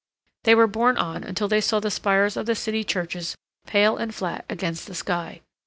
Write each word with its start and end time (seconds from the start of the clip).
They 0.45 0.55
were 0.55 0.65
borne 0.65 0.97
on 0.97 1.23
until 1.23 1.47
they 1.47 1.61
saw 1.61 1.79
the 1.79 1.91
spires 1.91 2.35
of 2.35 2.47
the 2.47 2.55
city 2.55 2.83
churches 2.83 3.35
pale 3.67 3.97
and 3.97 4.15
flat 4.15 4.45
against 4.49 4.87
the 4.87 4.95
sky. 4.95 5.41